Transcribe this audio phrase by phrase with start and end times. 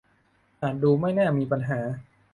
[0.61, 1.79] อาจดูไม่น่ามีปัญหา